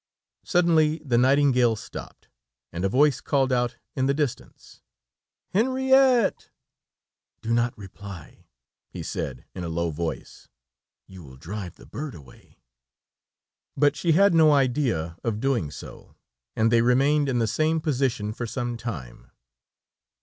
Suddenly 0.43 0.97
the 1.05 1.19
nightingale 1.19 1.75
stopped, 1.75 2.27
and 2.73 2.83
a 2.83 2.89
voice 2.89 3.21
called 3.21 3.53
out 3.53 3.77
in 3.95 4.07
the 4.07 4.15
distance: 4.15 4.81
"Henriette!" 5.53 6.49
"Do 7.43 7.53
not 7.53 7.77
reply," 7.77 8.47
he 8.89 9.03
said 9.03 9.45
in 9.53 9.63
a 9.63 9.69
low 9.69 9.91
voice; 9.91 10.47
"you 11.05 11.21
will 11.23 11.37
drive 11.37 11.75
the 11.75 11.85
bird 11.85 12.15
away." 12.15 12.63
But 13.77 13.95
she 13.95 14.13
had 14.13 14.33
no 14.33 14.51
idea 14.53 15.17
of 15.23 15.39
doing 15.39 15.69
so, 15.69 16.15
and 16.55 16.71
they 16.71 16.81
remained 16.81 17.29
in 17.29 17.37
the 17.37 17.45
same 17.45 17.79
position 17.79 18.33
for 18.33 18.47
some 18.47 18.77
time. 18.77 19.29